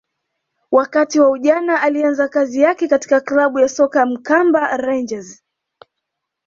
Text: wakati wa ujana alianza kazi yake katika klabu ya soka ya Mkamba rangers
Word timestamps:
wakati 0.71 1.19
wa 1.19 1.29
ujana 1.29 1.81
alianza 1.81 2.27
kazi 2.27 2.61
yake 2.61 2.87
katika 2.87 3.19
klabu 3.21 3.59
ya 3.59 3.69
soka 3.69 3.99
ya 3.99 4.05
Mkamba 4.05 4.77
rangers 4.77 5.43